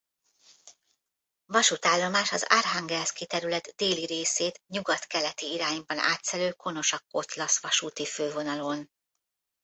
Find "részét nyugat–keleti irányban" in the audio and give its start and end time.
4.05-5.97